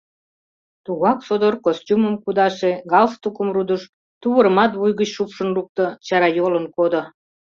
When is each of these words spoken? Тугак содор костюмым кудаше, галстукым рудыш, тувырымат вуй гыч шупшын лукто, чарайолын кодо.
Тугак 0.85 1.19
содор 1.27 1.55
костюмым 1.65 2.15
кудаше, 2.23 2.71
галстукым 2.91 3.49
рудыш, 3.55 3.81
тувырымат 4.21 4.71
вуй 4.79 4.91
гыч 4.99 5.09
шупшын 5.15 5.49
лукто, 5.55 5.85
чарайолын 6.05 6.65
кодо. 6.75 7.01